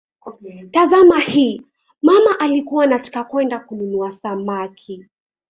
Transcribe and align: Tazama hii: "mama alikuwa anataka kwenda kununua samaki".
Tazama 0.71 1.19
hii: 1.19 1.61
"mama 2.01 2.39
alikuwa 2.39 2.83
anataka 2.83 3.23
kwenda 3.23 3.59
kununua 3.59 4.11
samaki". 4.11 5.05